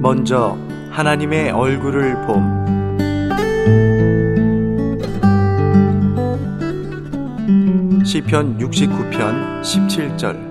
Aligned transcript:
먼저 0.00 0.56
하나님의 0.90 1.50
얼굴을 1.50 2.14
봄. 2.26 2.60
시편 8.02 8.56
69편 8.56 9.60
17절. 9.60 10.50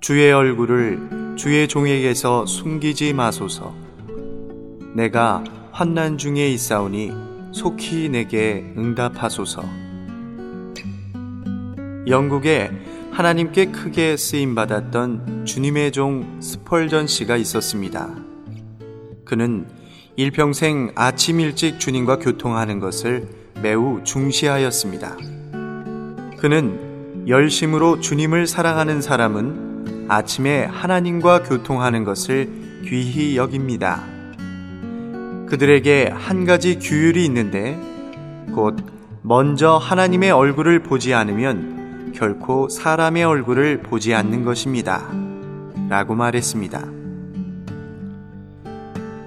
주의 0.00 0.32
얼굴을 0.32 1.36
주의 1.36 1.68
종에게서 1.68 2.46
숨기지 2.46 3.12
마소서. 3.12 3.72
내가 4.92 5.44
환난 5.70 6.18
중에 6.18 6.48
있사오니 6.48 7.12
속히 7.52 8.08
내게 8.08 8.74
응답하소서. 8.76 9.62
영국에 12.08 12.72
하나님께 13.12 13.66
크게 13.66 14.16
쓰임 14.16 14.54
받았던 14.54 15.44
주님의 15.44 15.92
종 15.92 16.40
스펄전 16.40 17.06
씨가 17.06 17.36
있었습니다. 17.36 18.08
그는 19.24 19.66
일평생 20.16 20.92
아침 20.94 21.40
일찍 21.40 21.80
주님과 21.80 22.18
교통하는 22.18 22.78
것을 22.78 23.28
매우 23.62 24.02
중시하였습니다. 24.04 25.16
그는 26.38 27.26
열심으로 27.26 28.00
주님을 28.00 28.46
사랑하는 28.46 29.02
사람은 29.02 30.06
아침에 30.08 30.64
하나님과 30.64 31.42
교통하는 31.42 32.04
것을 32.04 32.48
귀히 32.86 33.36
여깁니다. 33.36 34.02
그들에게 35.48 36.10
한 36.14 36.44
가지 36.44 36.78
규율이 36.78 37.24
있는데 37.26 37.78
곧 38.54 38.76
먼저 39.22 39.76
하나님의 39.76 40.30
얼굴을 40.30 40.82
보지 40.82 41.12
않으면 41.12 41.79
결코 42.12 42.68
사람의 42.68 43.24
얼굴을 43.24 43.82
보지 43.82 44.14
않는 44.14 44.44
것입니다. 44.44 45.08
라고 45.88 46.14
말했습니다. 46.14 46.84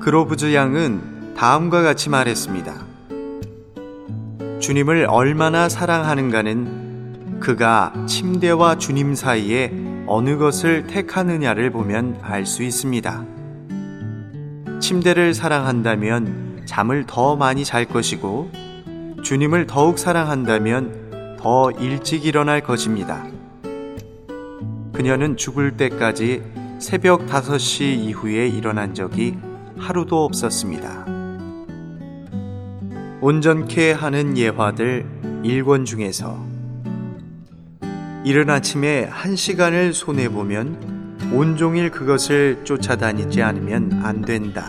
그로브즈 0.00 0.54
양은 0.54 1.34
다음과 1.36 1.82
같이 1.82 2.08
말했습니다. 2.10 2.74
주님을 4.60 5.06
얼마나 5.08 5.68
사랑하는가는 5.68 7.40
그가 7.40 7.92
침대와 8.06 8.78
주님 8.78 9.14
사이에 9.14 9.72
어느 10.06 10.38
것을 10.38 10.86
택하느냐를 10.86 11.70
보면 11.70 12.18
알 12.22 12.46
수 12.46 12.62
있습니다. 12.62 13.24
침대를 14.80 15.34
사랑한다면 15.34 16.62
잠을 16.64 17.04
더 17.06 17.36
많이 17.36 17.64
잘 17.64 17.84
것이고 17.84 18.50
주님을 19.22 19.66
더욱 19.66 19.98
사랑한다면 19.98 21.05
더 21.46 21.70
일찍 21.70 22.26
일어날 22.26 22.60
것입니다. 22.60 23.24
그녀는 24.92 25.36
죽을 25.36 25.76
때까지 25.76 26.42
새벽 26.80 27.28
5시 27.28 27.82
이후에 27.82 28.48
일어난 28.48 28.94
적이 28.94 29.38
하루도 29.78 30.24
없었습니다. 30.24 31.06
온전케 33.20 33.92
하는 33.92 34.36
예화들 34.36 35.06
1권 35.44 35.86
중에서 35.86 36.36
이른 38.24 38.50
아침에 38.50 39.04
한 39.04 39.36
시간을 39.36 39.94
손해보면 39.94 41.28
온종일 41.32 41.92
그것을 41.92 42.64
쫓아다니지 42.64 43.42
않으면 43.42 44.00
안 44.02 44.22
된다. 44.22 44.66